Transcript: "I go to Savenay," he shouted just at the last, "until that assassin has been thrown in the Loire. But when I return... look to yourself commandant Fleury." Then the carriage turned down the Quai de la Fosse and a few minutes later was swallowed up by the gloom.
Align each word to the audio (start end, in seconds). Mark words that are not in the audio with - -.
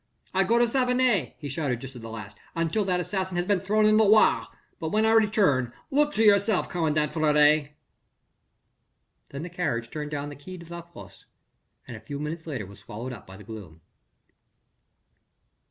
"I 0.33 0.43
go 0.45 0.57
to 0.57 0.65
Savenay," 0.65 1.35
he 1.37 1.47
shouted 1.47 1.79
just 1.79 1.95
at 1.95 2.01
the 2.01 2.09
last, 2.09 2.35
"until 2.55 2.83
that 2.85 2.99
assassin 2.99 3.35
has 3.37 3.45
been 3.45 3.59
thrown 3.59 3.85
in 3.85 3.97
the 3.97 4.03
Loire. 4.03 4.47
But 4.79 4.89
when 4.91 5.05
I 5.05 5.11
return... 5.11 5.73
look 5.91 6.15
to 6.15 6.23
yourself 6.23 6.67
commandant 6.67 7.13
Fleury." 7.13 7.75
Then 9.29 9.43
the 9.43 9.49
carriage 9.51 9.91
turned 9.91 10.09
down 10.09 10.29
the 10.29 10.35
Quai 10.35 10.57
de 10.57 10.65
la 10.73 10.81
Fosse 10.81 11.27
and 11.87 11.95
a 11.95 11.99
few 11.99 12.17
minutes 12.19 12.47
later 12.47 12.65
was 12.65 12.79
swallowed 12.79 13.13
up 13.13 13.27
by 13.27 13.37
the 13.37 13.43
gloom. 13.43 13.81